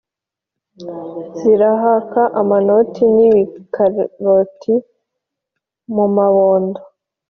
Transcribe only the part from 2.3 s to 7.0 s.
amanoti n'ibikoroti mu mabondo,